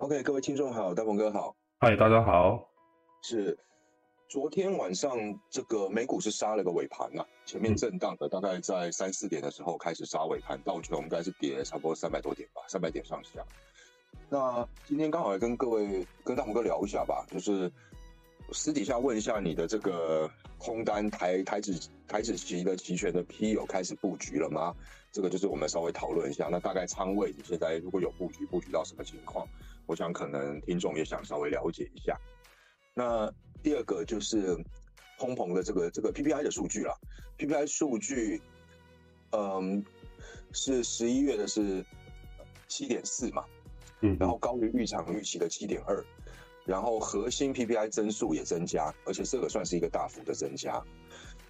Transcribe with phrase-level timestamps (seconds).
[0.00, 1.54] OK，各位听众好，大鹏哥好。
[1.78, 2.66] 嗨，大家好。
[3.20, 3.54] 是
[4.30, 5.10] 昨天晚上
[5.50, 13.44] 这个美股是杀了个尾盘呐，前面震荡的，大概在三四点的时候开始杀尾盘，道琼应该是跌差不多三百多点吧，三百点上下。
[14.30, 17.70] 那今天刚好来跟各位跟大鹏哥聊一下吧，就是
[18.52, 24.74] 私底下问一下你的这个空单台台子台子期的期权的 P 有开始布局了吗？
[25.12, 26.48] 这个就是我们稍微讨论一下。
[26.50, 29.46] 那大概仓位你现在如果有布局，布局到什么情况？
[29.86, 32.16] 我想可能听众也想稍微了解一下。
[32.94, 33.32] 那
[33.62, 34.56] 第二个就是
[35.18, 36.96] 通膨的这个这个 PPI 的数据了
[37.38, 38.40] ，PPI 数据，
[39.32, 39.84] 嗯，
[40.52, 41.84] 是十一月的是
[42.68, 43.44] 七点四嘛。
[44.02, 46.02] 嗯，然后高于预场预期的七点二，
[46.70, 50.80] 然后核心 PPI 增速也增加，而且这个算是一个大幅的增加，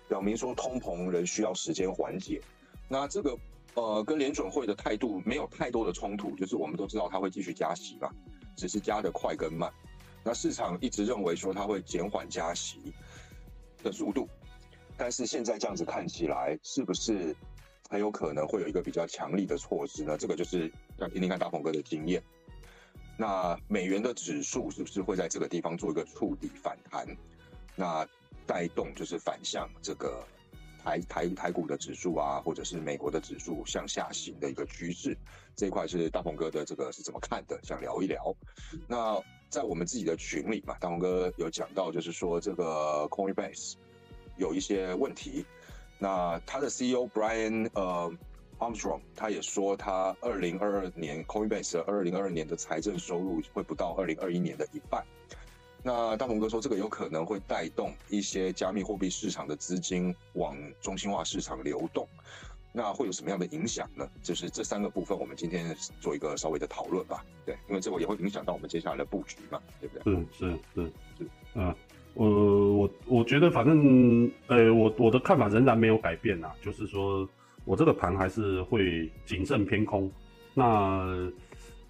[0.08, 2.40] 表明说通膨仍需要时间缓解。
[2.88, 3.36] 那这个
[3.74, 8.10] 呃跟联准会的态度没有太多的冲突，就是我们都知道它会继续加息嘛，
[8.56, 9.70] 只是加的快跟慢。
[10.24, 12.80] 那市场一直认为说它会减缓加息
[13.82, 14.26] 的速度，
[14.96, 17.36] 但是现在这样子看起来，是不是
[17.90, 20.16] 很有可能会有一个比较强力的措施呢？
[20.16, 22.22] 这个就是要听听看大鹏哥的经验。
[23.20, 27.06] 那美元的指数是不是会在这个地方做一个触底反弹？
[27.76, 28.08] 那
[28.46, 30.26] 带动就是反向这个
[30.82, 35.14] 台台台股的指数啊，或者是美国的指数向下行的一个趋势，
[35.54, 37.60] 这一块是大鹏哥的这个是怎么看的？
[37.62, 38.34] 想聊一聊。
[38.88, 43.74] 那在我们自己的群里嘛，大鹏哥有讲到，就是说这个 Coinbase
[44.38, 45.44] 有一些问题。
[45.98, 48.10] 那他的 CEO Brian 呃。
[48.60, 55.02] Armstrong 他也说，他二零二二年 Coinbase 二零二二年的财政收入会不到二零二一年的一半。
[55.82, 62.06] 那大鹏哥说，这个有可能会带动一些加密货币市场的资金往中心化市场流动。
[62.70, 64.06] 那会有什么样的影响呢？
[64.22, 67.24] 就是这三个部分，我们今天做一个稍微的讨论吧。
[67.46, 70.14] 对，因为这个也会影响到我们接下来的布局嘛，对不对？
[70.14, 71.74] 是是是是，嗯，
[72.12, 77.26] 我我我觉得反正，呃，我我的看法仍然没有改变啊，就是说。
[77.64, 80.10] 我这个盘还是会谨慎偏空。
[80.54, 81.30] 那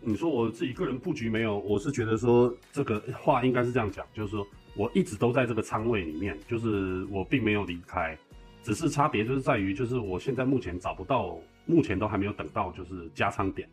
[0.00, 1.58] 你说我自己个人布局没有？
[1.58, 8.16] 我是觉得说这个话应该是这样讲，就是说我一直都在这个仓位里面，就是我并没有离开，
[8.62, 13.68] 只是差别就是在于，就是我现在目前找不到，目前都还没有等到就是加仓点，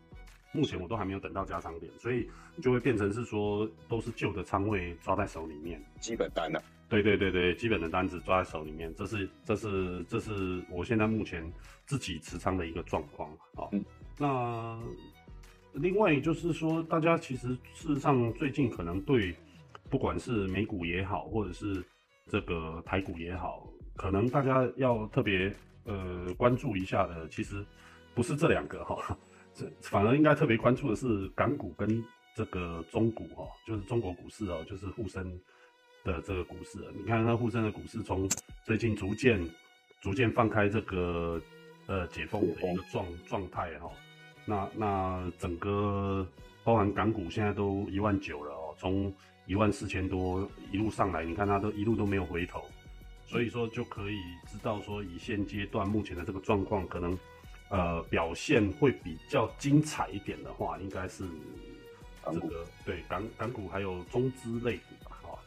[0.52, 2.28] 目前我都还没有等到加仓点，所以
[2.62, 6.62] 就会变成是说都是旧的仓位抓在手里面，基本单的。
[6.88, 11.52] 对对对对，基本的单子抓在手里面，这是这是这是我现在目前
[11.84, 13.68] 自己持仓的一个状况啊。
[14.16, 14.80] 那
[15.74, 19.34] 另外就是说，大家其实事实上最近可能对
[19.90, 21.84] 不管是美股也好，或者是
[22.26, 25.54] 这个台股也好，可能大家要特别
[25.84, 27.62] 呃关注一下的，其实
[28.14, 29.14] 不是这两个哈，
[29.52, 32.02] 这反而应该特别关注的是港股跟
[32.34, 35.38] 这个中股哈，就是中国股市哦，就是沪深。
[36.08, 38.26] 的这个股市，你看它沪深的股市从
[38.64, 39.38] 最近逐渐
[40.00, 41.40] 逐渐放开这个
[41.86, 43.90] 呃解封的一个状状态哈，
[44.46, 46.26] 那那整个
[46.64, 49.12] 包含港股现在都一万九了哦，从
[49.46, 52.64] 一万四千多一路上来，你看它都一路都没有回头，
[53.26, 54.16] 所以说就可以
[54.50, 57.18] 知道说以现阶段目前的这个状况，可能
[57.68, 61.24] 呃表现会比较精彩一点的话，应该是
[62.32, 64.82] 这个对港港股还有中资类股。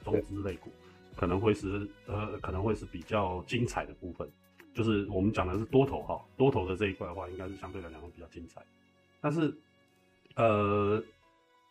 [0.03, 0.71] 中资类股
[1.15, 4.29] 可能会是呃可能会是比较精彩的部分，
[4.73, 8.65] 就是我们讲的是多头哈，多头的这一块的话，应该是相对来讲会比较精彩。
[9.19, 9.53] 但是
[10.35, 11.03] 呃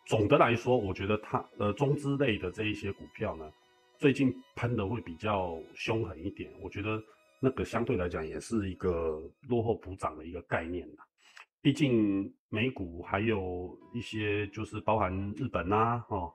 [0.05, 3.51] 总的来说，我觉得它呃中资类的这一些股票呢，
[3.97, 6.51] 最近喷的会比较凶狠一点。
[6.61, 7.01] 我觉得
[7.39, 11.03] 那个相对来讲也是一个落后补涨的一个概念呐。
[11.61, 16.31] 毕竟美股还有一些就是包含日本呐，哦。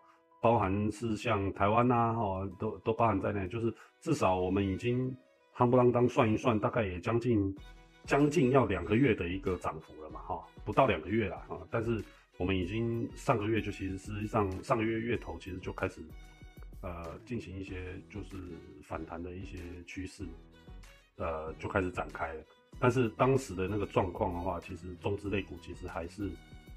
[0.46, 5.12] 包含是像台湾呐，哈，都都包含在内，就是至少我们已经
[5.52, 7.52] 夯不啷当算一算，大概也将近
[8.04, 12.00] 将近要两个月的一个涨幅了嘛，哈，不到两个月了啊，但是
[12.36, 16.00] 我们已经上个月就其实实际上上个月月头其实就开始
[16.81, 18.37] 呃进行一些就是
[18.84, 20.22] 反弹的一些趋势，
[21.16, 22.44] 呃就开始展开了，
[22.78, 26.31] 但是当时的那个状况的话，其实中资类股其实还是。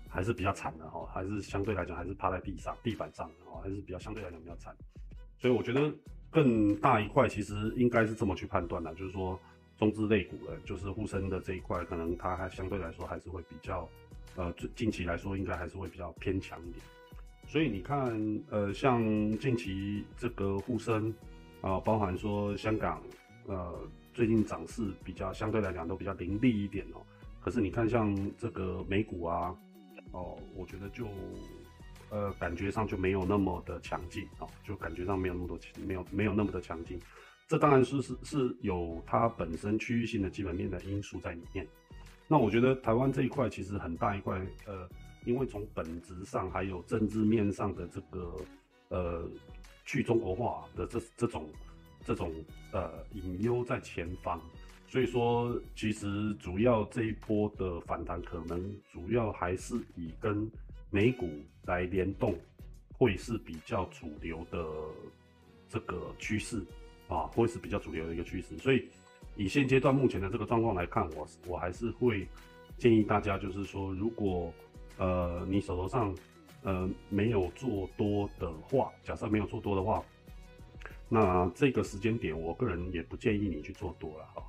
[0.10, 4.76] 还是比较惨的哈，还是相对来讲还是趴在地上、地板上的哈，还是比较相对来讲比较惨。
[5.38, 5.94] 所以我觉得
[6.32, 9.40] 更大一块其实应该是这么去判断的，就是说
[9.78, 13.88] 中资类股的，就是沪深的这一块，可能它还相对来说还是会比较，
[14.36, 16.84] 呃，近期来说应该还是会比较偏强一点。
[17.48, 19.02] 所以你看，呃，像
[19.38, 21.14] 近期这个沪深
[21.62, 23.02] 啊，包含说香港，
[23.46, 23.80] 呃，
[24.14, 27.02] 最近涨势比较相对来讲都比较凌厉一点哦。
[27.40, 29.56] 可是你看像这个美股啊。
[30.12, 31.08] 哦，我觉得就
[32.10, 37.00] 呃感觉上就没有那么的强劲啊，就感觉上没有那么多没有没有那么的强劲。
[37.48, 41.68] 这当然是是是有它本身区域性的基本面的因素在里面。
[42.28, 44.88] 那我觉得台湾这一块其实很大一块，呃，
[45.26, 48.36] 因为从本质上还有政治面上的这个
[48.90, 49.28] 呃
[49.84, 51.50] 去中国化的这这种
[52.06, 52.32] 这种
[52.72, 54.40] 呃隐忧在前方，
[54.90, 60.50] 所以说其实主要这一波的反弹可能主要还是以跟
[60.90, 61.30] 美股
[61.64, 62.36] 来联动，
[62.98, 64.66] 会是比较主流的
[65.70, 66.62] 这个趋势。
[67.08, 68.88] 啊，会是比较主流的一个趋势，所以
[69.36, 72.28] 以现阶段目前的这个状况来看，我我还是会
[72.78, 74.54] 建议大家，就是说，如果
[75.00, 76.16] 呃你手头上
[76.62, 80.04] 呃没有做多的话，假设没有做多的话，
[81.08, 84.44] 那这个时间点，我个人也不建议你去做多了哈。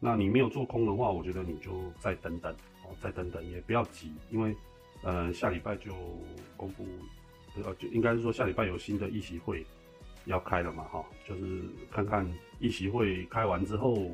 [0.00, 2.52] 那你没有做空的话，我觉得你就再等等
[2.84, 4.54] 哦，再等等，也不要急，因为
[5.02, 5.92] 呃下礼拜就
[6.56, 6.86] 公布，
[7.62, 9.64] 呃就应该是说下礼拜有新的议席会。
[10.26, 11.60] 要开了嘛，哈，就是
[11.90, 12.26] 看看
[12.58, 14.08] 议席会开完之后，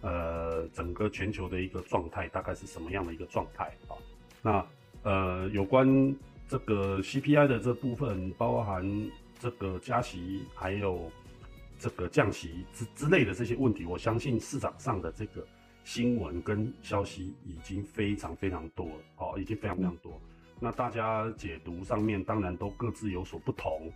[0.00, 3.94] 呃，整个全球的一个状态大概是什么样的一个状态啊？
[4.42, 4.66] 那
[5.04, 5.86] 呃，有关
[6.48, 8.84] 这个 CPI 的这部分，包含
[9.38, 11.08] 这个加息，还有
[11.78, 15.46] 这个降息之之类的这些问题，我相信市场上的这个
[15.84, 20.20] 新闻跟消息已经非常非常多了，哦，已经非常非常多。
[20.60, 23.92] 那大家解读上面当然都各自有所不同。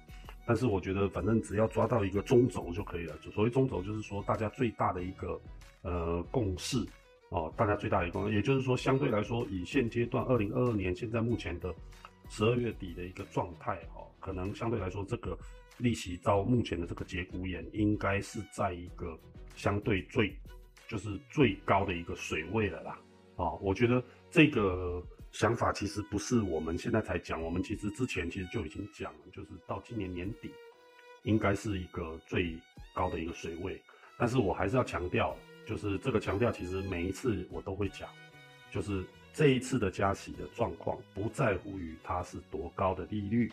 [0.46, 3.14] 但是我觉得，反正只要抓到一个中轴就可以了。
[3.18, 5.38] 就所谓中轴，就是说大家最大的一个
[5.82, 6.78] 呃共识
[7.28, 11.74] 哦，大家最大的一个共识，也就是说，相对来说，以现阶段二零二二年现在目前的
[12.30, 15.38] 十二月底的一个状态哈，可能相对来说，这个
[15.78, 19.18] 利息到目前的这个节骨眼，应该是在一个
[19.54, 20.36] 相对最
[20.86, 22.98] 就是最高的一个水位了啦。
[23.36, 25.02] 啊，我觉得这个。
[25.30, 30.50] 想法其实不是我们现在才讲，我们其实之前其实就已经讲了，就是到今年年底，
[31.22, 32.58] 应该是一个最
[32.94, 33.78] 高的一个水位。
[34.16, 35.36] 但是我还是要强调，
[35.66, 38.08] 就是这个强调，其实每一次我都会讲，
[38.72, 39.04] 就是
[39.34, 43.52] 这一次的加息的状况，不在乎于它是多高的利率，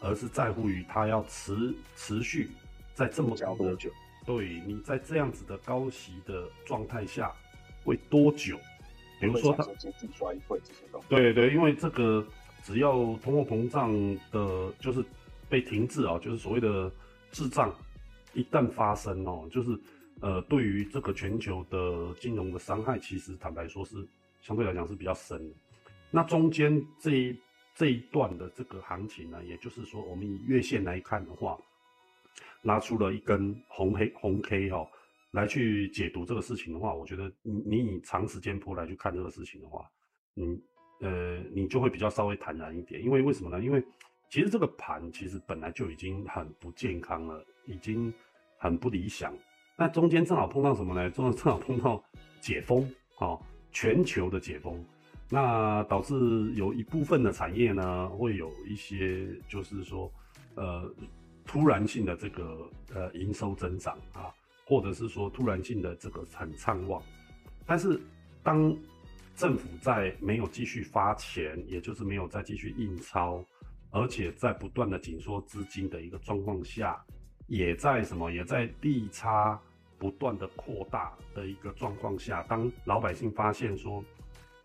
[0.00, 2.50] 而是在乎于它要持持续
[2.94, 3.90] 在这么高的久，
[4.24, 7.32] 对你在这样子的高息的状态下
[7.84, 8.58] 会多久？
[9.20, 9.64] 比如说，它
[11.08, 12.26] 对对，因为这个
[12.62, 13.92] 只要通货膨胀
[14.30, 15.04] 的，就是
[15.48, 16.90] 被停滞啊，就是所谓的
[17.30, 17.74] 滞胀，
[18.32, 19.78] 一旦发生哦，就是
[20.20, 23.96] 呃，对于这个全球的金融的伤害，其实坦白说是
[24.40, 25.54] 相对来讲是比较深的。
[26.10, 27.38] 那中间这一
[27.74, 31.58] 这一段的这个行情呢，也就是说，我们以月线来看的话，
[32.62, 34.86] 拉出了一根红黑红 K 哈。
[35.32, 39.88] 来去解读这个事情的话，我觉得你你以长时间波来去看这个事情的话，
[40.34, 40.60] 你
[41.02, 43.62] 呃你就会比较稍微坦然一点，因为为什么呢？
[43.62, 43.80] 因为
[44.28, 48.12] 其实这个盘其实本来就已经很不健康了，已经
[48.58, 49.32] 很不理想。
[49.78, 51.08] 那中间正好碰到什么呢？
[51.08, 52.04] 中间正好碰到
[52.40, 53.38] 解封啊，
[53.70, 54.84] 全球的解封，
[55.30, 56.14] 那导致
[56.54, 60.12] 有一部分的产业呢会有一些就是说
[60.56, 60.92] 呃
[61.46, 64.28] 突然性的这个呃营收增长啊。
[64.66, 67.02] 或者是说突然性的这个很畅旺，
[67.66, 68.00] 但是
[68.40, 68.72] 当
[69.34, 73.44] 政府在没有继续发钱，也就是没有再继续印钞，
[73.90, 77.04] 而且在不断的紧缩资金的一个状况下，
[77.48, 79.60] 也在什么，也在利差
[79.98, 84.04] 不断的扩大的一个状况下，当老百姓发现说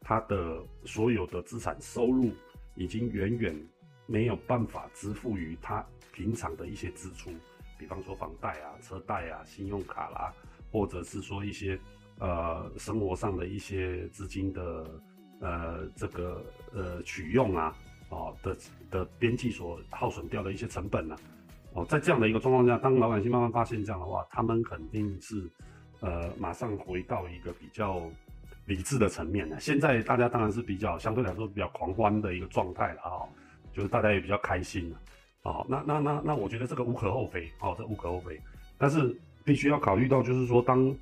[0.07, 2.31] 他的所有的资产收入
[2.75, 3.67] 已经远远
[4.05, 5.83] 没有办法支付于他
[6.13, 7.31] 平常的一些支出。
[7.79, 10.31] 比方说房贷啊、车贷啊、信用卡啦，
[10.71, 11.77] 或者是说一些
[12.19, 15.01] 呃生活上的一些资金的
[15.41, 17.75] 呃这个呃取用啊，
[18.09, 18.55] 哦的
[18.91, 21.17] 的边际所耗损掉的一些成本呢，
[21.73, 25.49] 哦在这样的一个状况下，当老百姓慢慢发现这样的话，他们肯定是
[25.99, 28.09] 呃马上回到一个比较
[28.65, 29.57] 理智的层面呢。
[29.59, 33.23] 现在大家当然是比较相对来说比较狂欢的一个状态了啊，
[33.73, 34.99] 就是大家也比较开心了。
[35.43, 38.41] 哦，那那那那，我觉得这个无可厚非，哦，这无可厚非，
[38.79, 40.95] 但是必须要考虑到，就是说，当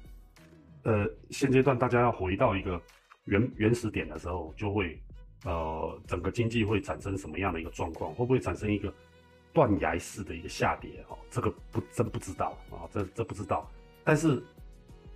[0.83, 2.81] 呃现阶段大家要回到一个
[3.23, 5.01] 原原始点的时候，就会
[5.45, 8.11] 呃整个经济会产生什么样的一个状况？
[8.15, 8.93] 会不会产生一个
[9.53, 11.05] 断崖式的一个下跌？
[11.07, 13.71] 哦，这个不真不知道啊，这这不知道。
[14.03, 14.43] 但是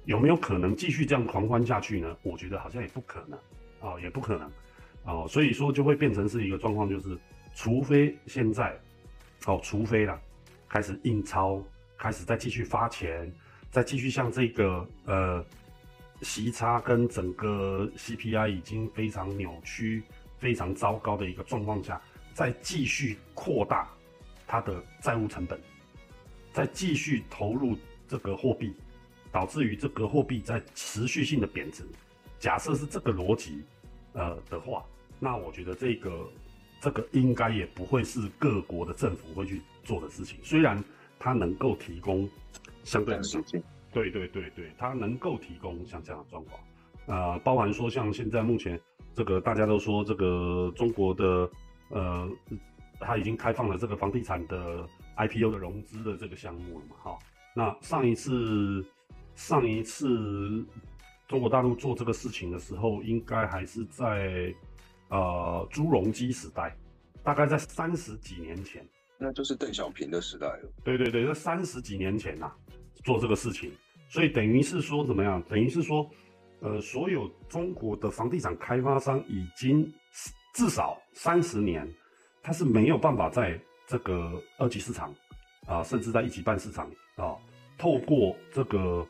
[0.07, 2.17] 有没有可能继续这样狂欢下去呢？
[2.23, 3.39] 我觉得好像也不可能，
[3.81, 4.51] 哦，也不可能，
[5.03, 7.15] 哦，所以说就会变成是一个状况，就是
[7.53, 8.75] 除非现在。
[9.45, 10.19] 哦，除非了，
[10.67, 11.63] 开始印钞，
[11.95, 13.31] 开始再继续发钱，
[13.69, 15.45] 再继续像这个呃，
[16.23, 20.03] 息差跟整个 CPI 已经非常扭曲、
[20.39, 22.01] 非常糟糕的一个状况下，
[22.33, 23.87] 再继续扩大
[24.47, 25.61] 它的债务成本，
[26.51, 28.73] 再继续投入这个货币，
[29.31, 31.83] 导致于这个货币在持续性的贬值。
[32.39, 33.63] 假设是这个逻辑，
[34.13, 34.85] 呃的话，
[35.19, 36.29] 那我觉得这个
[36.79, 40.37] 这个应该也不会是各国的政府会去做的事情。
[40.43, 40.83] 虽然
[41.19, 42.29] 它能够提供
[42.83, 46.61] 相对的属性，对对对对，它能够提供像这样的状况，
[47.07, 48.79] 呃，包含说像现在目前
[49.15, 51.49] 这个大家都说这个中国的
[51.89, 52.29] 呃，
[52.99, 57.17] 它已经开放了这个房地产的 IPO 的融资的这个项目了嘛，哈，
[57.55, 58.85] 那上一次
[59.37, 60.65] 上一次。
[61.29, 64.49] 中国大陆做这个事情的时候，应该还是在
[65.09, 66.73] 呃朱镕基时代，
[67.21, 68.81] 大概在三十几年前，
[69.17, 70.71] 那就是邓小平的时代了。
[70.85, 72.49] 对对对，在三十几年前呐，
[73.03, 73.73] 做这个事情，
[74.07, 75.43] 所以等于是说怎么样？
[75.49, 76.09] 等于是说，
[76.61, 79.93] 呃，所有中国的房地产开发商已经
[80.53, 81.85] 至少三十年，
[82.41, 85.13] 他是没有办法在这个二级市场
[85.65, 87.35] 啊，甚至在一级半市场啊，
[87.77, 89.05] 透过这个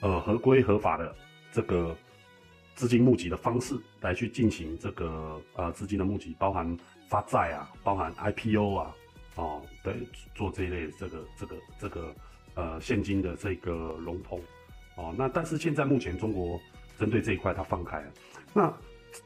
[0.00, 1.14] 呃合规合法的。
[1.52, 1.96] 这个
[2.76, 6.78] 资金募集的方式来去进行这个呃资金的募集，包含
[7.08, 8.94] 发债啊，包含 IPO 啊，
[9.34, 9.92] 哦，对，
[10.32, 12.14] 做这一类这个这个这个
[12.54, 14.40] 呃现金的这个融通，
[14.94, 16.56] 哦，那但是现在目前中国
[17.00, 18.12] 针对这一块它放开了，
[18.54, 18.72] 那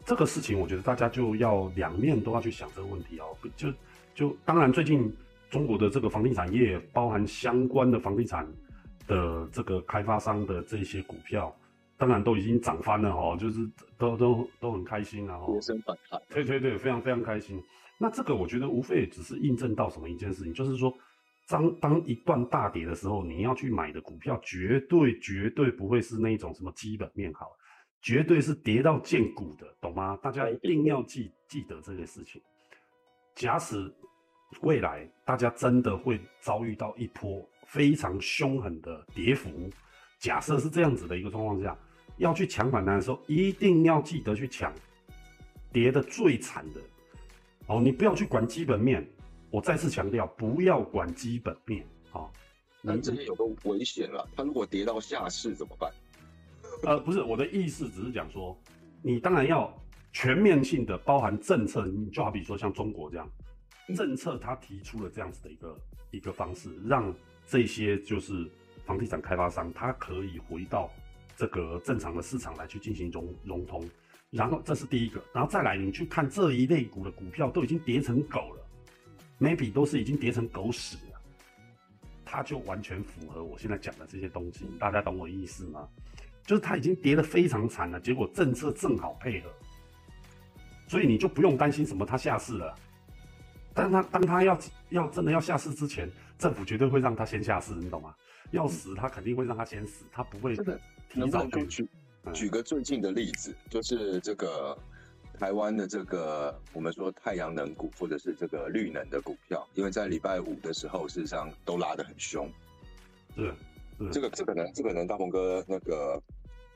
[0.06, 3.70] 这个事情我觉得大家就要两面都要去想这个问题哦，就
[4.14, 5.14] 就当然最近
[5.50, 8.50] 中国的这个房地产业，包含相关的房地产
[9.06, 11.54] 的这个开发商的这些股票。
[11.96, 13.60] 当然都已经涨翻了哦，就是
[13.96, 15.46] 都都都很开心了哈。
[15.52, 16.20] 跌升反弹。
[16.28, 17.62] 对对对，非常非常开心。
[18.00, 20.92] 那这个我觉得无非也只是印证到什么一件事情，就是说，
[21.48, 27.46] 当当一段大跌的时候，你要去买的股票，绝对绝对不会是那种什么基本面好，
[28.02, 30.18] 绝对是跌到见骨的，懂吗？
[30.20, 32.42] 大家一定要记记得这个事情。
[33.36, 33.76] 假使
[34.62, 39.50] 未来大家真的会遭遇到一波非常凶狠的跌幅。
[40.20, 41.76] 假设是这样子的一个状况下，
[42.18, 44.72] 要去抢反弹的时候，一定要记得去抢
[45.72, 46.80] 跌的最惨的
[47.66, 47.80] 哦。
[47.80, 49.04] 你不要去管基本面，
[49.50, 52.30] 我再次强调，不要管基本面啊。
[52.80, 55.90] 那这边有个危险了，它如果跌到下市怎么办？
[56.84, 58.56] 呃，不是，我的意思只是讲说，
[59.02, 59.76] 你当然要
[60.12, 63.28] 全面性的包含政策，你就好比说像中国这样，
[63.96, 65.76] 政策它提出了这样子的一个
[66.12, 67.12] 一个方式，让
[67.46, 68.50] 这些就是。
[68.86, 70.90] 房地产开发商，他可以回到
[71.38, 73.82] 这个正常的市场来去进行融融通，
[74.28, 78.66] 然后这是第一个，然后再来你去看这一类股的股票都已经跌成狗了
[79.40, 81.18] ，maybe 都是已经跌成狗屎了，
[82.26, 85.88] 它就完全符合我现在讲的这些东西，大家懂我意思吗？
[86.44, 89.48] 就是它已经跌得非常惨了，结果政策正好配合，
[90.88, 92.78] 所以你就不用担心什么它下市了，
[93.72, 94.58] 但它当它要
[94.90, 96.06] 要真的要下市之前，
[96.38, 98.14] 政府绝对会让他先下市，你懂吗？
[98.50, 100.54] 要死，他肯定会让他先死，他不会
[101.08, 101.88] 提早举
[102.32, 104.76] 举个最近的例子，就是这个
[105.38, 112.48] 台湾的这个我们说太阳能股或者是这个绿能的股票，因为在礼拜五的时候，事实上都拉得很凶。
[113.34, 113.52] 是，
[114.12, 116.22] 这个这个呢，这个呢，大鹏哥那个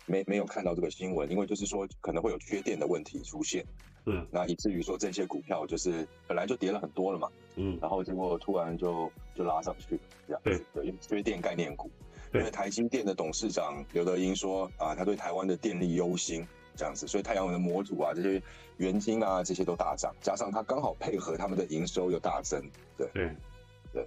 [0.06, 3.64] 没没有看到这个新闻，因为就是说可能会有缺电的问题出现。
[4.10, 7.28] 嗯，那以至于说这些股票就是本来就跌了很多了嘛。
[7.56, 11.90] 嗯，然后结果突然就就拉上去了，这样子对，缺电概念股，
[12.32, 16.46] 因为台积电的董事长刘德英说啊，他对台湾的电力忧心，
[16.76, 18.42] 这样子，所以太阳能的模组啊，这些
[18.76, 22.62] 原晶啊，这些都大涨，加上它刚好配合他们的营收又大增，
[22.96, 23.08] 对。
[23.12, 23.34] 对
[23.92, 24.06] 对，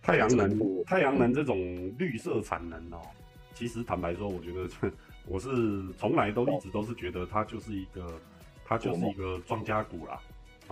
[0.00, 1.56] 太阳能太阳能这种
[1.98, 3.00] 绿色产能哦，
[3.54, 4.92] 其实坦白说，我觉得
[5.28, 5.48] 我是
[5.98, 8.18] 从来都一直都是觉得它就是一个
[8.72, 10.20] 它就是一个庄家股啦，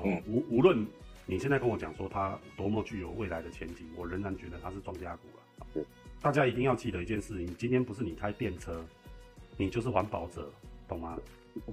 [0.03, 0.87] 嗯，无无论。
[1.27, 5.67] 你现在跟我讲说它多么具有未来的前景，我仍然觉得它是庄家股了。
[5.73, 5.85] 对，
[6.21, 8.85] 大家一定要记得一件事情：今天不是你开电车，
[9.57, 10.51] 你就是环保者，
[10.89, 11.17] 懂吗？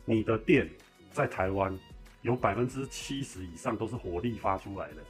[0.05, 0.69] 你的电
[1.11, 1.75] 在台湾
[2.21, 5.01] 有百分之七十以上都是火力发出来的，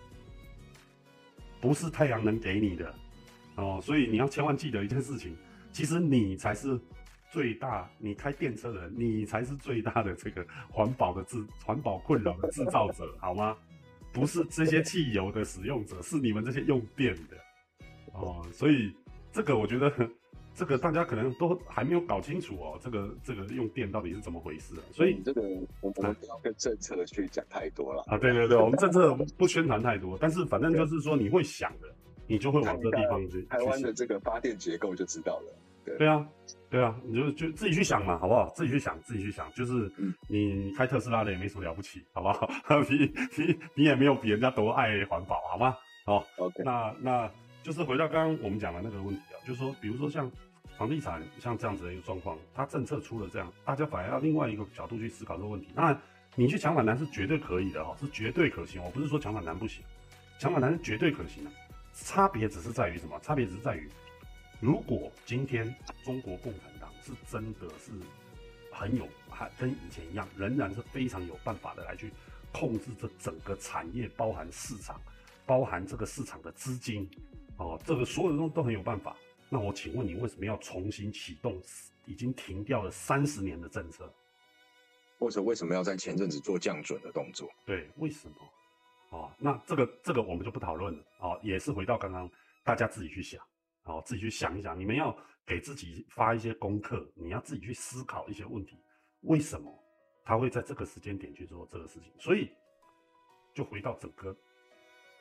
[1.59, 2.95] 不是太阳能给你的
[3.55, 3.81] 哦。
[3.83, 5.35] 所以你要千万记得一件事情：
[5.73, 6.79] 其实你才是
[7.29, 13.55] 最大，你开电车的人，你才是最大的这个环保的制环保困扰的制造者，好吗？
[14.13, 17.37] 不是这些汽油的使用者，是你们这些用电的
[18.13, 18.91] 哦，所以
[19.31, 19.91] 这个我觉得，
[20.55, 24.81] 这个大家可能都还没有搞清楚哦，这个这个用电到底是怎么回事啊？
[24.91, 25.41] 所以这个
[25.81, 28.17] 我们不要跟政策去讲太多了啊！
[28.17, 31.93] 对对对，我们政策不宣传太多，但是反正就是说你会想的，
[32.25, 33.43] 你就会往这地方去。
[33.43, 35.53] 台湾的这个发电结构就知道了。
[35.97, 36.27] 对啊，
[36.69, 38.49] 对啊，你就就自己去想嘛，好不好？
[38.55, 39.91] 自己去想，自己去想，就是
[40.27, 42.49] 你开特斯拉的也没什么了不起，好不好？
[42.89, 45.75] 你你你也没有比人家多爱环保，好吗？
[46.05, 47.31] 好，OK，那那
[47.63, 50.31] 就是回到刚刚我们讲的那个问题啊，就是说，比如说像
[50.77, 55.67] 房地产像这样子的一个状况，它政策出了这样，大家反而要另外一个角度去思考这个问题。
[55.75, 55.99] 当然，
[56.35, 58.81] 你去抢反弹是绝对可以的哈，是绝对可行。
[58.83, 59.83] 我不是说抢反弹不行，
[60.39, 61.51] 抢反弹是绝对可行的。
[61.93, 63.19] 差别只是在于什么？
[63.21, 63.89] 差别只是在于，
[64.59, 65.73] 如果今天
[66.03, 67.91] 中国共产党是真的是
[68.71, 72.11] 很有，还跟以前一样，仍然是非常有办法的来去
[72.51, 74.99] 控制这整个产业，包含市场，
[75.45, 77.07] 包含这个市场的资金，
[77.57, 79.15] 哦，这个所有的东西都很有办法。
[79.47, 81.61] 那我请问你，为什么要重新启动
[82.05, 84.11] 已经停掉了三十年的政策？
[85.19, 87.49] 或者为什么要在前阵子做降准的动作？
[87.65, 88.35] 对，为什么？
[89.11, 92.29] 哦，那这个这个我们就不讨论了哦，也是回到刚刚
[92.63, 93.41] 大家自己去想，
[93.87, 98.77] 哦，自己去想一想，你们要给自己发一些功课，你要自己去思考一些问题，
[99.21, 99.73] 为什么
[100.23, 102.11] 他会在这个时间点去做这个事情？
[102.19, 102.51] 所以
[103.53, 104.35] 就回到整个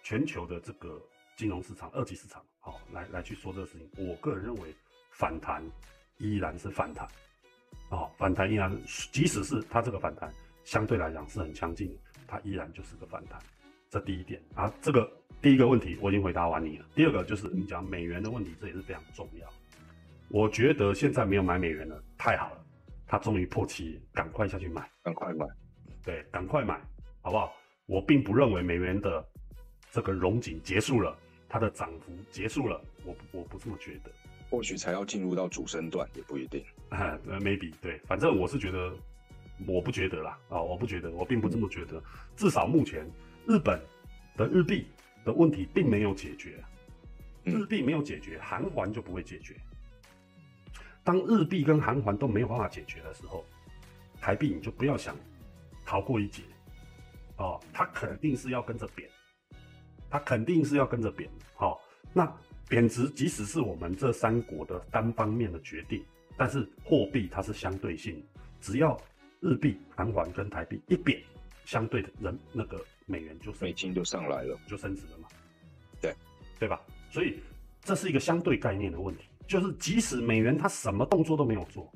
[0.02, 1.00] 全球的这个
[1.37, 3.88] 金融市场、二级市场，好，来来去说这个事情。
[3.96, 4.75] 我个人认为
[5.11, 5.62] 反弹
[6.18, 7.08] 依然是反弹，
[7.90, 8.76] 哦，反弹依然，
[9.12, 10.32] 即使是它这个反弹
[10.64, 11.96] 相对来讲是很强劲，
[12.26, 13.40] 它依然就是个反弹。
[13.88, 15.11] 这第一点啊，这个
[15.47, 16.85] 第一个问题我已经回答完你了。
[16.93, 19.49] 第二个就是你讲美元的问题，这也是非常重要。
[20.26, 22.67] 我觉得现在没有买美元了，太好了，
[23.07, 25.47] 它终于破七，赶快下去买，赶快买，
[26.05, 26.81] 对，赶快买，
[27.23, 27.55] 好不好？
[27.87, 29.25] 我并不认为美元的
[29.93, 31.17] 这个融景结束了，
[31.49, 34.11] 它的涨幅结束了，我我不这么觉得。
[34.50, 36.65] 或许才要进入到主升段，也不一定。
[36.91, 38.93] maybe 对，反正我是觉得，
[39.65, 42.03] 我不觉得啦，啊，我不觉得，我并不这么觉得，
[42.35, 43.09] 至少目前。
[43.47, 43.81] 日本
[44.37, 44.88] 的日币
[45.26, 46.64] 的问题并没有解决，
[47.42, 49.56] 日币没有解决，韩环就不会解决。
[51.02, 53.45] 当日币跟韩环都没有办法解决的时候，
[54.21, 55.16] 台币你就不要想
[55.85, 56.42] 逃过一劫
[57.38, 59.11] 哦，它肯定是要跟着贬，
[60.09, 61.28] 它肯定是要跟着贬。
[61.56, 61.80] 好，
[62.12, 62.33] 那
[62.68, 66.04] 贬值即使是我们这三国的单方面的决定，
[66.36, 68.25] 但是货币它是相对性，
[68.60, 68.97] 只要
[69.41, 71.21] 日币、韩环跟台币一贬，
[71.67, 72.83] 相对的人那个。
[73.09, 75.29] 美元就美金就上来了，就升值了嘛，
[76.00, 76.13] 对
[76.59, 76.81] 对吧？
[77.09, 77.39] 所以
[77.81, 81.89] 这是一个相对概念的问题，就是即使美元它什么动作都没有做，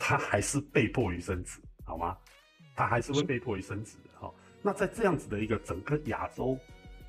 [0.00, 2.16] 它还是被迫于升值，好吗？
[2.74, 4.32] 它还是会被迫于升值的哈。
[4.62, 6.58] 那在这样子的一个整个亚洲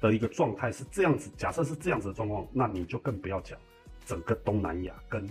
[0.01, 3.57] 的一个状态是这样子，假设是这样子的状况，那你就更不要讲
[4.05, 5.25] 整个东南亚跟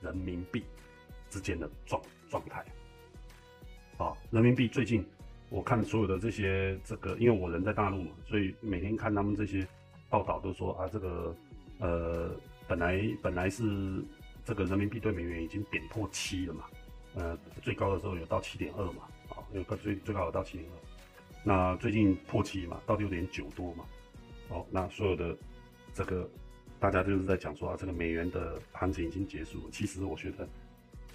[0.00, 0.64] 人民币
[1.30, 2.64] 之间的状状态。
[3.96, 5.06] 啊，人民币最近。
[5.48, 9.66] 我看所有的这些这个，因为我人在大陆嘛，所以每天看他们这些
[10.10, 11.36] 报道都说啊，这个
[11.78, 12.30] 呃
[12.66, 14.04] 本来本来是
[14.44, 16.64] 这个人民币对美元已经贬破七了嘛，
[17.14, 20.74] 呃最高的时候有到七点二嘛，啊有个最最高有到七点二，
[21.44, 23.84] 那最近破七嘛，到六点九多嘛，
[24.48, 25.36] 哦那所有的
[25.94, 26.28] 这个
[26.80, 30.48] 大家就是在讲说啊，这个美元的行情已经结束了，其实我觉得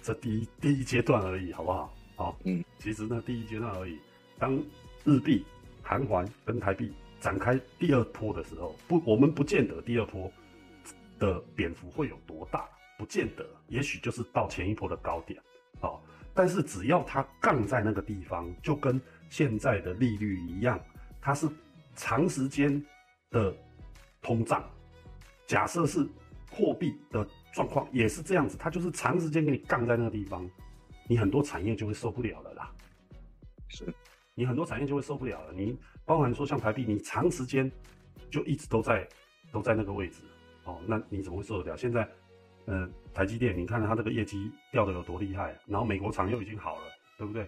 [0.00, 1.94] 这第一第一阶段而已，好不好？
[2.16, 3.98] 好，嗯，其实呢第一阶段而已。
[4.42, 4.60] 当
[5.04, 5.44] 日币、
[5.84, 10.28] 韩环跟台币展开第二波的时候，不，我们不见得第二波
[11.20, 15.40] 的贬幅会有多大，不见得，也许就是到前一波的高点，
[15.82, 16.00] 哦。
[16.34, 19.00] 但是只要它杠在那个地方，就跟
[19.30, 20.80] 现在的利率一样，
[21.20, 21.48] 它是
[21.94, 22.84] 长时间
[23.30, 23.54] 的
[24.20, 24.68] 通胀。
[25.46, 26.04] 假设是
[26.50, 30.50] 货币的状况也是这样子，它就是长时间给你杠在那个地方，
[31.06, 32.72] 你很多产业就会受不了了啦。
[33.68, 33.94] 是。
[34.34, 35.52] 你很多产业就会受不了了。
[35.52, 37.70] 你包含说像台币，你长时间
[38.30, 39.06] 就一直都在
[39.52, 40.22] 都在那个位置，
[40.64, 41.76] 哦，那你怎么会受得了？
[41.76, 42.08] 现在，
[42.64, 46.82] 呃，台积电，你看它这个业绩掉的有多厉害，然后美国厂又已经好了，
[47.18, 47.46] 对不对？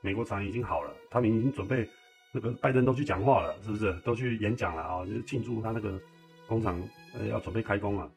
[0.00, 1.88] 美国厂已经好了，他们已经准备
[2.32, 3.92] 那个拜登都去讲话了，是不是？
[4.00, 6.00] 都去演讲了啊，就是庆祝他那个
[6.48, 6.82] 工厂
[7.14, 8.10] 呃要准备开工了。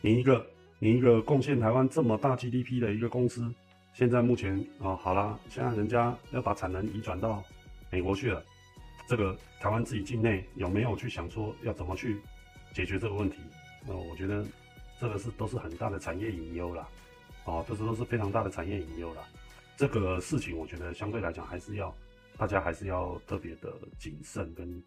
[0.00, 0.44] 你一个
[0.80, 3.54] 你一个贡献台湾这么大 GDP 的一个公司。
[3.94, 7.44] 现在目前啊，好啦，现在人家要把产能移转到
[7.90, 8.42] 美国去了，
[9.06, 12.18] 这个台湾自己境内有没有去想说要怎么去
[12.72, 13.36] 解决这个问题？
[13.86, 14.42] 那我觉得
[14.98, 16.88] 这个是都是很大的产业隐忧了，
[17.44, 19.22] 哦，这是都是非常大的产业隐忧了。
[19.76, 21.94] 这个事情我觉得相对来讲还是要
[22.38, 24.82] 大家还是要特别的谨慎跟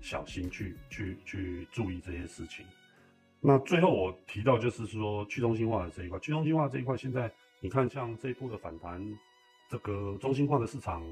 [0.00, 2.64] 小心去去去注意这些事情。
[3.40, 7.28] 那最后我提到就是说去中心化的这一块，去中心化这一块现在。
[7.64, 9.02] 你看，像这一波的反弹，
[9.70, 11.02] 这个中心化的市场，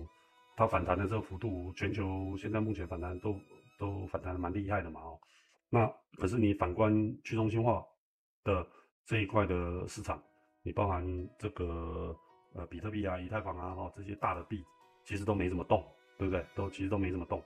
[0.55, 3.35] 它反弹的这个幅度，全球现在目前反弹都
[3.79, 5.19] 都反弹的蛮厉害的嘛哦。
[5.71, 6.93] 那可是你反观
[7.25, 7.83] 去中心化
[8.45, 8.67] 的
[9.07, 10.23] 这一块的市场，
[10.63, 11.03] 你包含
[11.39, 12.15] 这个
[12.53, 14.63] 呃比特币啊、以太坊啊哈这些大的币，
[15.07, 15.83] 其实都没怎么动，
[16.19, 16.45] 对不对？
[16.55, 17.43] 都其实都没怎么动，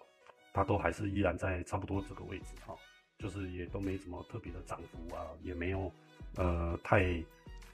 [0.53, 2.75] 它都还是依然在差不多这个位置哈，
[3.21, 5.92] 就是也都没什么特别的涨幅啊，也没有
[6.35, 7.23] 呃太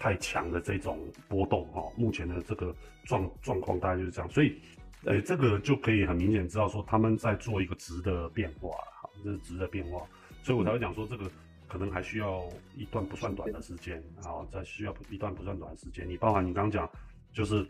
[0.02, 1.84] 太强的这种波动哈。
[1.96, 4.60] 目前的这个状状况大概就是这样，所以
[5.04, 10.04] 呃这个就可以很明显知道说他们在做一个值的变化哈，这是值的变化，
[10.42, 11.30] 所以我才会讲说这个。
[11.68, 16.06] 可能还需要一段不算短的时间，啊，再需要一段不算短的时间。
[16.06, 16.86] 你包含你刚刚讲，
[17.32, 17.66] 就是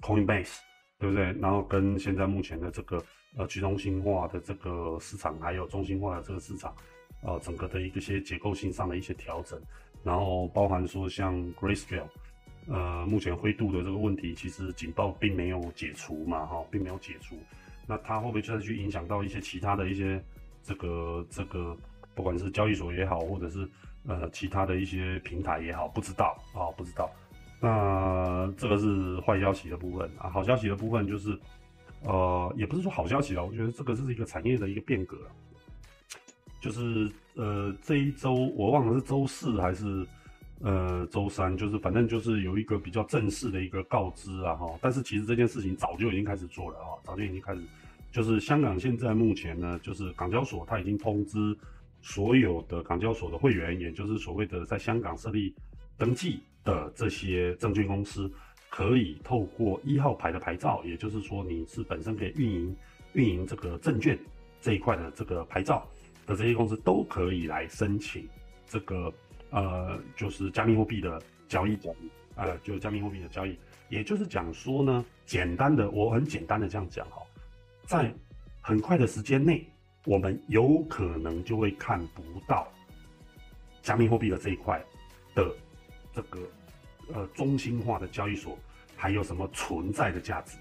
[0.00, 0.56] Coinbase，
[0.98, 1.34] 对不对？
[1.38, 2.96] 然后跟现在目前的这个
[3.36, 6.74] 呃去中心化的这个市场，还有中心化的这个市场，
[7.24, 9.60] 呃，整个的一个些结构性上的一些调整，
[10.06, 12.06] 然后包含说像 Grayscale，
[12.68, 17.36] 呃，目前灰度的这个问题，其实警报并没有解除嘛，哈，并没有解除。
[17.88, 20.22] 那它会不会再去影响到一些其他的一些
[20.62, 21.76] 这个这个？
[22.14, 23.68] 不管是交易所也好，或者是
[24.06, 27.10] 呃其他的一些平台也好，不知道啊，不知道。
[27.60, 31.38] 那这个是坏消息的部分啊，好消息的部分就是，
[32.04, 35.18] 呃，也不是说好消息啊，我觉得这个是一个产业的一个变革，
[36.60, 40.06] 就是呃这一周我忘了是周四还是
[40.60, 47.62] 呃周三，就是反正就是有一个比较正式的一个告知啊哈，但是其实这件事情早就已经开始做了啊，早就已经开始，
[48.10, 51.56] 就是香港现在目前呢，就是港交所它已经通知。
[52.02, 55.52] 所有的港交所的会员，也就是所谓的在香港设立
[55.98, 58.30] 登记的这些证券公司，
[58.70, 62.76] 可以透过一号牌的牌照，也就是说你是本身可以运营
[63.14, 64.16] 运营这个证券
[64.60, 65.84] 这一块的这个牌照
[66.26, 68.28] 的这些公司，都可以来申请
[68.66, 69.12] 这个
[69.50, 73.58] 呃，就是加密货币的交易交易，呃，就是加密货币的交易。
[73.88, 77.22] 也就是讲说呢，简单的，我很简单的这样讲哈，
[77.84, 78.12] 在
[78.60, 79.66] 很快的时间内。
[80.08, 82.72] 我们有可能就会看不到
[83.82, 84.80] 加密货币的这一块
[85.34, 85.52] 的
[86.12, 86.38] 这个
[87.12, 88.56] 呃中心化的交易所
[88.94, 90.56] 还有什么存在的价值？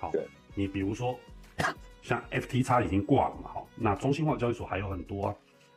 [0.00, 0.10] 好，
[0.56, 1.16] 你比如说
[2.02, 5.36] 像 FTX 已经挂了嘛，哈，那中心化交易所还有很多啊，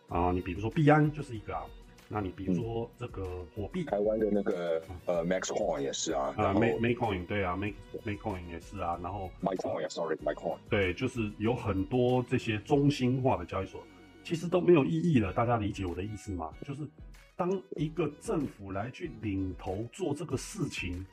[0.09, 1.63] 啊，你比如说币安就是一个啊。
[2.07, 3.23] 那你比如说这个
[3.55, 7.73] 火币，台湾的那个呃 Max Coin 也是啊，啊 Max Max Coin 对啊，May
[8.05, 13.81] Max Coin 也是啊，然后 My Coin，Sorry，My Coin，对，就是有很多这些中心化的交易所，
[14.23, 15.33] 其实都没有意义了。
[15.33, 16.53] 大家理解我的意思吗？
[16.63, 16.87] 就是
[17.35, 21.03] 当一个政府来去领头做这个事情，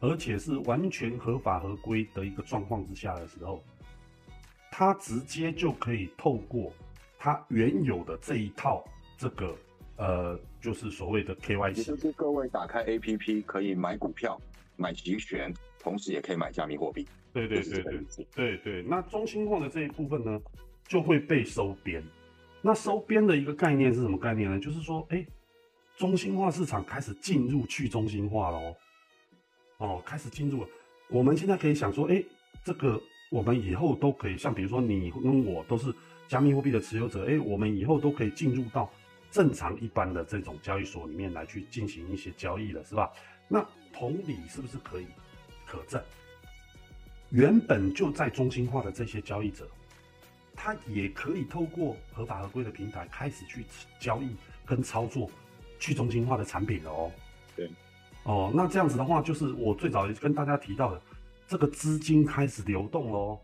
[0.00, 3.62] 而且是完全合法合规的一个状况之下的时候，
[4.70, 6.72] 他直接就可以透过
[7.18, 8.84] 它原有的这一套
[9.18, 9.56] 这个。
[9.96, 14.40] 呃，就是所谓的 KYC，也就是各位打开 APP 可以买股票、
[14.74, 17.06] 买期权，同时也可以买加密货币。
[17.34, 18.82] 对对对对对对。
[18.84, 20.40] 那中心化的这一部分呢，
[20.88, 22.02] 就会被收编。
[22.62, 24.58] 那收编的一个概念是什么概念呢？
[24.58, 25.26] 就是说，哎，
[25.98, 28.76] 中心化市场开始进入去中心化了哦。
[29.76, 30.68] 哦，开始进入了。
[31.10, 32.24] 我们现在可以想说，哎，
[32.64, 32.98] 这个
[33.30, 35.94] 我们以后都可以，像比如说你跟我都是
[36.28, 38.90] 加密货币的持有者，哎，我们以后都可以进入到。
[39.32, 43.12] 正常一般的这种交易所里面来去进行一些交易了，是吧？
[43.46, 45.06] 那同理是不是可以
[45.64, 46.02] 可证？
[47.28, 49.68] 原本就在中心化的这些交易者，
[50.56, 53.64] 他也可以透过合法合规的平台开始去
[54.00, 54.34] 交易
[54.66, 55.30] 跟操作
[55.78, 57.12] 去中心化的产品了哦。
[57.54, 57.70] 对，
[58.24, 61.00] 哦，那这样子的话，就是我最早跟大家提到的，
[61.50, 63.40] 这个资金开始流动喽。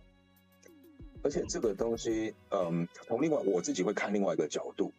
[1.25, 4.92] 而且这个东西，嗯，从另外我自己会看另外一个角度。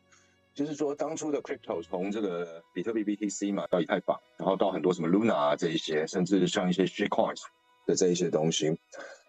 [0.53, 7.43] 就是说，当初的 crypto 从这个比特币 BTC 嘛，到以太坊，然后到很多什么 Luna 啊这一些，甚至像一些 shitcoins
[7.85, 8.77] 的这一些东西，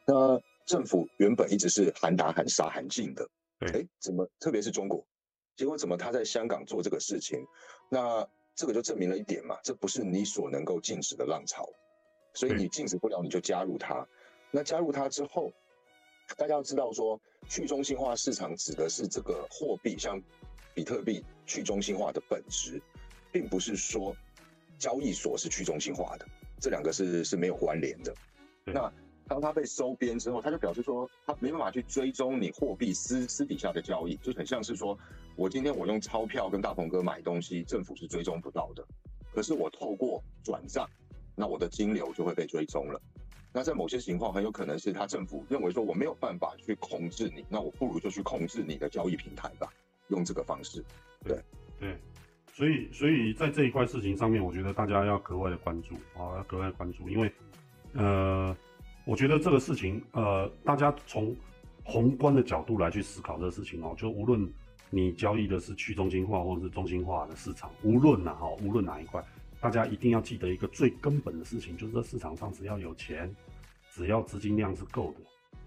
[0.08, 3.28] 那政府原本一直是喊打喊杀喊禁的，
[3.60, 5.06] 哎，怎么特别是中国，
[5.54, 7.46] 结果怎么他在香港做这个事情？
[7.88, 11.68] 那这个就证明了一点嘛，这不是你所能够禁止的浪潮，
[12.34, 14.06] 所以你禁止不了，你就加入它。
[14.50, 15.52] 那加入它之后，
[16.36, 20.20] 大家要知道说，去中心化市场指的是这个货币，像。
[20.74, 22.80] 比特币去中心化的本质，
[23.32, 24.14] 并不是说
[24.78, 26.26] 交易所是去中心化的，
[26.60, 28.14] 这两个是是没有关联的。
[28.64, 28.88] 那
[29.26, 34.96] 当它被收编之后，它就表示说，它没办法去追踪你货币私私底下的交易，就很像是说，
[35.34, 38.86] 我今天我用钞票跟大鹏哥买东西，政府是追踪不到的。
[39.34, 40.88] 可是我透过转账，
[41.38, 43.00] 那我的金流就会被追踪了。
[43.52, 49.72] 那在某些情况，很有可能是他政府认为说我没有办法去控制你，那我不如就去控制你的交易平台吧。
[50.08, 50.82] 用这个方式，
[51.22, 51.38] 对
[51.78, 51.96] 对，
[52.54, 57.30] 所以所以在这一块事情上面，我觉得大家要格外的关注啊，要格外关注，因为
[57.92, 58.56] 呃，
[59.04, 61.36] 我觉得这个事情呃，大家从
[61.84, 64.50] 宏观的角度来去思考这个事情哦，就无论
[64.88, 69.22] 你交易的是去中心化或者是中心化的市场，无论哪哈，无论哪一块，
[69.60, 73.34] 大家一定要记得一个最根本的事情，就是这市场上只要有钱，
[73.90, 75.20] 只要资金量是够的，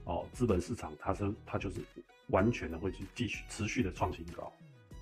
[0.06, 1.82] 哦，资本市场它是它就是
[2.27, 4.51] 完全的会去继续持续的创新高，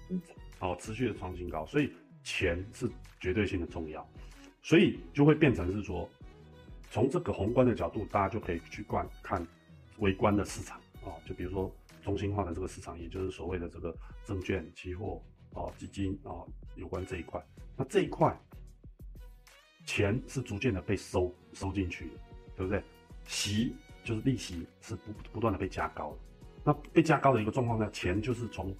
[0.10, 0.22] 嗯，
[0.58, 1.92] 好，持续的创新高，所以
[2.24, 4.08] 钱是绝对性的重要，
[4.62, 6.10] 所以就会变成是说，
[6.90, 9.46] 从这个宏观的角度，大家就可以去观看
[10.00, 11.72] 微观的市场，哦，就比如说。
[12.02, 15.22] 中心化的这个市场，也就是所谓的这个证券、期货、
[15.52, 16.32] 哦基金啊，
[16.76, 17.46] 有关这一块。
[17.76, 18.36] 那这一块
[19.90, 22.12] 钱是逐渐的被收收进去的，
[22.58, 22.84] 对不对？
[23.26, 23.74] 息
[24.04, 26.18] 就是利息是不不断的被加高的。
[26.64, 28.72] 那被加高的一个状况呢，钱就是从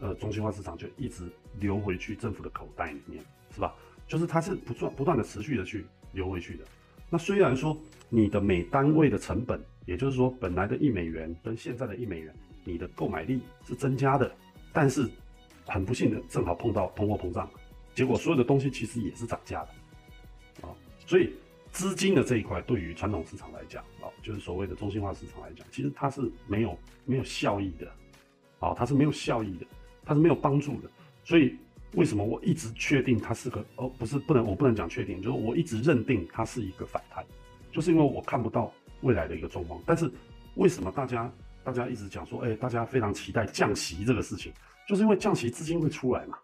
[0.00, 3.24] 呃中心化市场就一直流回去政府的口袋里面，
[3.54, 3.72] 是吧？
[4.08, 6.64] 就是它是不断不断的持续的去流回去的。
[7.08, 12.34] 那虽然说你的每单位的成本，也就是说本来的一美元跟现在的一美元。
[12.64, 14.34] 你的购买力是增加的，
[14.72, 15.08] 但是
[15.64, 17.48] 很不幸的，正好碰到通货膨胀，
[17.94, 19.68] 结果所有的东西其实也是涨价的，
[21.06, 21.32] 所以
[21.70, 27.90] 资金的这一块对于传统市场来讲，啊，就是所谓的中心化市场来讲，其实它是没有没有效益的，
[28.58, 29.66] 啊，它是没有效益的，
[30.04, 30.90] 它是没有帮助的。
[31.24, 31.56] 所以
[31.94, 37.24] 为什么我一直确定它是个哦，不是不能我不能讲确定，就是我一直认定它是一个反弹，
[37.72, 39.80] 就是因为我看不到未来的一个状况。
[39.86, 40.10] 但是
[40.56, 41.32] 为什么大家？
[41.64, 44.52] 大家一直讲说，哎，大家非常期待降息这个事情，
[44.86, 46.38] 就是因为降息资金会出来嘛，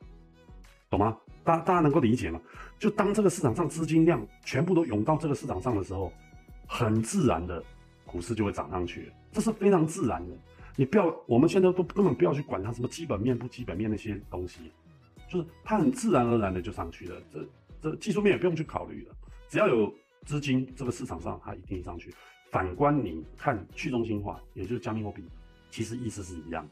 [0.91, 1.17] 懂吗？
[1.45, 2.41] 大大家能够理解吗？
[2.79, 6.13] 就当这个市场上资金量全部都涌到这个市场上的时候，
[6.67, 7.63] 很自然的
[8.05, 10.35] 股市就会涨上去，这是非常自然的。
[10.75, 14.73] 你不要，我们现在都根本不要去管它什么基本面不基本面那些东西，
[15.29, 17.17] 就是它很自然而然的就上去了。
[17.31, 17.49] 这
[17.81, 19.15] 这技术面也不用去考虑了，
[19.49, 19.93] 只要有
[20.25, 22.13] 资金，这个市场上它一定上去。
[22.51, 25.23] 反观你看去中心化，也就是加密货币，
[25.71, 26.69] 其实意思是一样，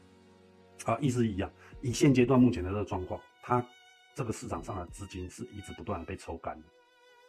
[0.85, 1.49] 啊，意思一样。
[1.81, 3.65] 以现阶段目前的这个状况，它
[4.13, 6.63] 这个市场上的资金是一直不断被抽干的，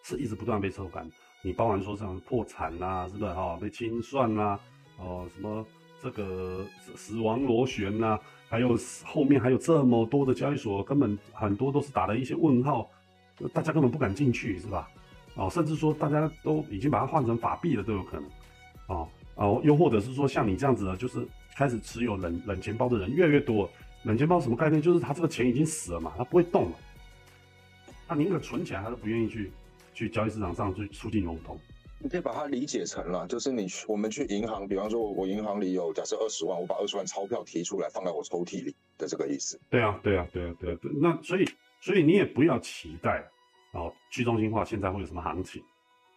[0.03, 1.09] 是一直不断被抽干。
[1.43, 3.57] 你包含说像破产呐，是不是哈？
[3.61, 4.59] 被清算呐，
[4.99, 5.65] 哦，什么
[6.01, 6.65] 这个
[6.95, 8.19] 死亡螺旋呐，
[8.49, 12.91] 还有后面还有这么多的交易所，根本很多都是打了一些问号，
[13.53, 14.89] 大家根本不敢进去，是吧？
[15.35, 18.31] 哦，甚至说大家都已经把它换成法币了，都有可能。
[18.89, 23.69] 哦哦，又或者是说像你这样子的，就是开始持有冷冷钱包的人越来越多。
[24.05, 24.83] 冷钱包什么概念？
[24.83, 26.77] 就是他这个钱已经死了嘛，他不会动了，
[28.09, 29.53] 他宁可存起来，他都不愿意去
[29.95, 31.59] 去交易市场上去促进流通。
[31.99, 39.61] 你可以把它理解成了，就是你我们去银行，比方说我银行里有假设二十万，我把二十万钞票提出来放在我抽屉里的这个意思。
[39.71, 40.79] 对啊，对啊，对啊，对啊。
[41.01, 41.49] 那所以
[41.81, 43.25] 所以你也不要期待
[43.73, 45.63] 哦，去中心化现在会有什么行情？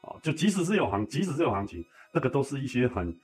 [0.01, 1.85] 哦，就即使是有行，即使是有行情。
[2.11, 3.15] 那个都是一些很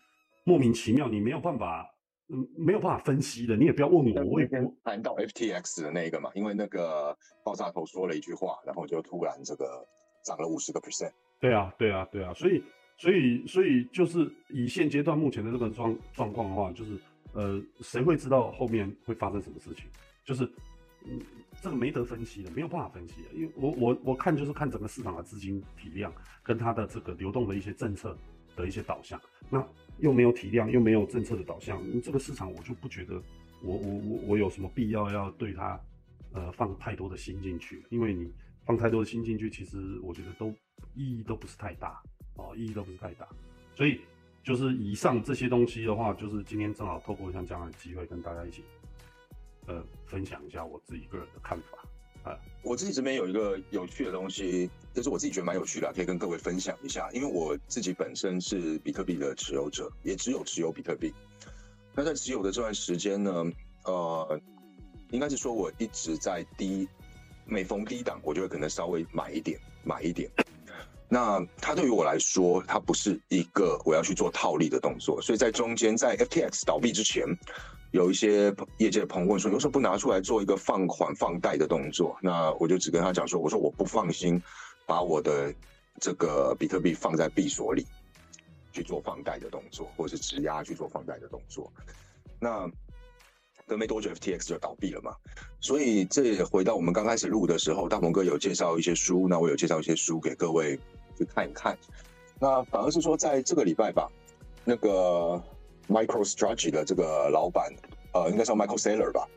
[0.44, 1.90] 莫名其妙，你没有办法，
[2.34, 3.58] 嗯，没有办法分析的。
[3.58, 9.86] 你也不要问我，我也不谈到 FTX 的那个嘛，因为那个爆炸头说了一句话，然后就突然这个
[10.24, 11.12] 涨了五十个 percent。
[11.40, 12.64] 对啊，对啊，对啊，所以，
[12.98, 16.98] 所以，所以就是以现阶段目前的这个状状况的话，就是
[17.34, 19.86] 呃，谁会知道后面会发生什么事情？
[20.24, 20.46] 就是
[21.06, 21.20] 嗯，
[21.62, 26.14] 这个没得分析的，没有办法分析的，因为我我我看就是看整个市场的资金体量
[26.44, 28.16] 跟它的这个流动的一些政策。
[28.56, 29.66] 的一些导向，那
[30.00, 33.22] 又没有体量，又没有政策的导向，这个市场我就不觉得，
[33.62, 35.80] 我我我我有什么必要要对它，
[36.34, 37.84] 呃，放太多的心进去？
[37.90, 38.32] 因为你
[38.66, 40.50] 放太多的心进去，其实我觉得都
[40.96, 42.02] 意义都不是太大，
[42.36, 43.28] 哦，意义都不是太大。
[43.76, 44.02] 所以
[44.44, 48.64] 就是以上这些东西的话，就是今天正好透过像这样的机会，跟大家一起，
[49.68, 51.78] 呃，分享一下我自己个人的看法。
[52.24, 57.10] 啊，我自己这边有一个有趣的东西，就是我自己觉得蛮有趣的，可以跟各位分享一下。
[57.12, 61.14] 因为我自己本身是比特币的持有者，也只有持有比特币。
[61.96, 63.46] 那在持有的这段时间呢，
[63.86, 64.40] 呃，
[65.10, 66.88] 应该是说我一直在低，
[67.46, 70.30] 每逢低档，我就会可能稍微买一点，买一点。
[71.10, 77.26] 那它对于我来说，它不是一个我要去做套利的动作，所以在中间，在 FTX 倒闭之前。
[77.92, 84.42] 有一些业界的朋友问说，有时候不拿出来做一个放款放贷的动作，那我就只跟他讲说，我说我不放心
[84.86, 85.54] 把我的
[86.00, 87.86] 这个比特币放在币所里
[88.72, 91.70] 去做放贷的动作，或者是质押去做放贷的动作。
[92.40, 92.66] 那
[93.68, 95.14] 隔没多久，FTX 就倒闭了嘛，
[95.60, 100.80] 所以这也回到我们刚开始录的时候，大鹏哥有介绍一些书，那我有介绍一些书给各位
[101.18, 101.78] 去看一看。
[102.40, 104.10] 那反而是说，在这个礼拜吧，
[104.64, 105.44] 那个。
[105.92, 107.72] MicroStrategy 的这个老板，
[108.14, 109.28] 呃，应该叫 Michael Saylor 吧，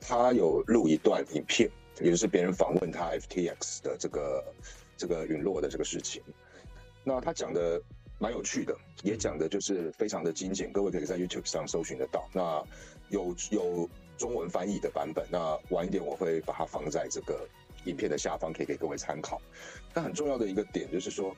[0.00, 1.68] 他有录一段影片，
[2.00, 4.44] 也就是别人访问他 FTX 的这个
[4.96, 6.22] 这个陨落的这个事情。
[7.04, 7.80] 那他讲的
[8.18, 12.28] 蛮有趣的，也讲的就是非常的精简，各位可以在 YouTube 上搜寻得到。
[12.32, 12.62] 那
[13.08, 15.26] 有有中文翻译的版本。
[15.30, 17.48] 那晚一点我会把它放在这个
[17.84, 19.40] 影片的下方，可以给各位参考。
[19.94, 21.34] 那很重要的一个点就是说，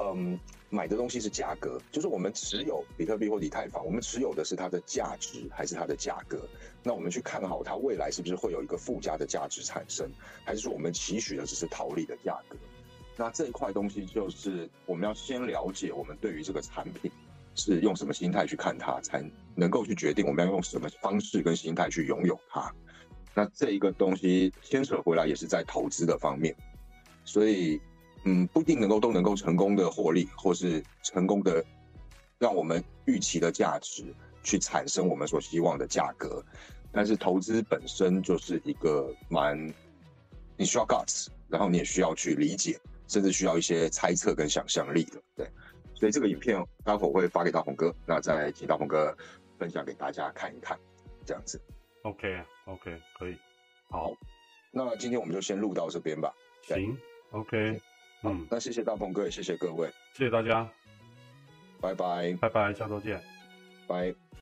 [0.00, 0.38] 嗯，
[0.70, 6.48] 买的东西是价格，就是我们持有比特币或以太坊，我们持有的是它的价值还是它的价格？
[6.82, 10.08] 那我们去看好它未来是不是会有一个附加的价值产生，
[10.44, 12.56] 还是说我们期许的只是逃离的价格？
[13.16, 17.10] 那这一块东西就是我们要先了解我们对于这个产品
[17.56, 22.72] 是用什么心态去看它，才能够去决定我们要用什么方式跟心态去拥有它。
[23.34, 26.54] 那这一个东西牵扯回来也是在投资的方面，
[27.24, 27.80] 所以
[28.24, 31.64] 嗯不一定能够都能够成功的获利，或是成功的
[32.38, 36.44] 让我们预期的价值去产生我们所希望的价格。
[36.92, 39.56] 但是投资本身就是一个蛮
[40.56, 42.78] 你需要 guts，然后你也需要去理解。
[43.10, 45.50] 甚至需要一些猜测跟想象力的，对，
[45.94, 49.16] 所以这个影片待会我会发给大鹏哥，那再请大鹏哥
[49.58, 50.78] 分享给大家看一看，
[51.24, 51.58] 这样子。
[52.02, 53.34] OK，OK，可以。
[53.88, 54.12] 好，
[54.70, 56.30] 那今天我们就先录到这边吧。
[56.66, 56.94] 行
[57.30, 57.80] ，OK，
[58.22, 60.68] 嗯，那谢谢大鹏哥，也谢谢各位，谢谢大家，
[61.80, 63.22] 拜拜，拜拜，下周见，
[63.86, 64.14] 拜。